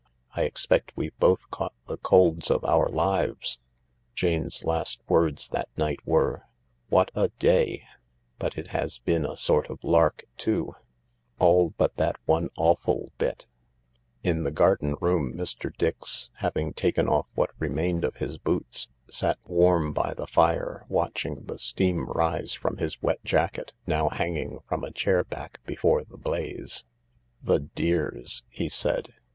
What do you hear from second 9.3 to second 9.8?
sort